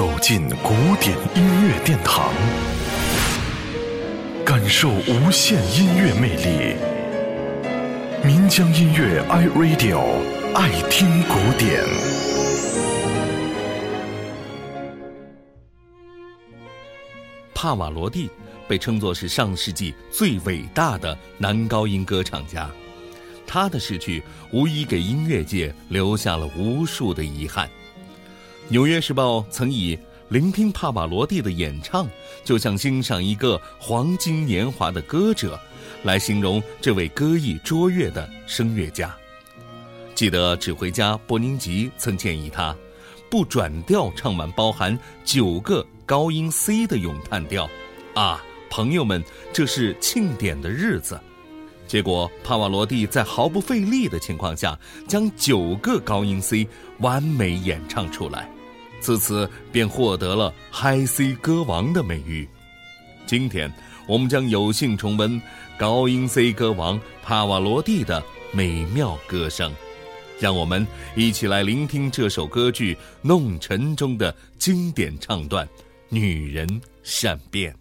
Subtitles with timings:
[0.00, 2.32] 走进古典音乐殿堂，
[4.46, 6.74] 感受无限音乐魅力。
[8.24, 10.00] 民江音乐 iRadio
[10.54, 11.84] 爱听古典。
[17.52, 18.30] 帕瓦罗蒂
[18.66, 22.70] 被称作是上世纪最伟大的男高音歌唱家，
[23.46, 27.68] 他的逝去无疑给音乐界留下了无数的遗憾。
[28.68, 32.08] 《纽约时报》曾以“聆听帕瓦罗蒂的演唱，
[32.44, 35.58] 就像欣赏一个黄金年华的歌者”
[36.04, 39.14] 来形容这位歌艺卓越的声乐家。
[40.14, 42.76] 记得指挥家波宁吉曾建议他，
[43.28, 47.68] 不转调唱完包含九个高音 C 的咏叹调。
[48.14, 51.18] 啊，朋友们，这是庆典的日子。
[51.90, 56.64] 结果帕瓦罗蒂在毫不费力的情况下，将九个高音 C
[57.00, 58.48] 完美演唱出来。
[59.00, 62.48] 自此便获得了 High C 歌王的美誉。
[63.26, 63.68] 今天，
[64.06, 65.42] 我们将有幸重温
[65.76, 68.22] 高音 C 歌王帕瓦罗蒂的
[68.52, 69.74] 美妙歌声，
[70.38, 75.66] 让我们一起来聆听这首歌剧《弄臣》中的经典唱段
[76.08, 77.74] 《女人善变》。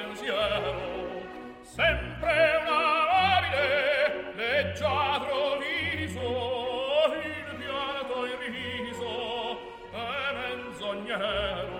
[0.00, 1.22] pensiero
[1.62, 9.58] sempre una amabile leggiadro viso il pianto il riso
[9.92, 11.79] e menzognero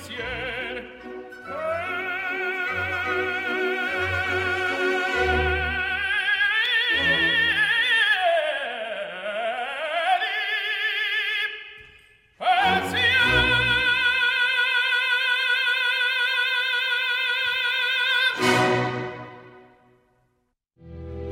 [0.00, 0.49] pensiere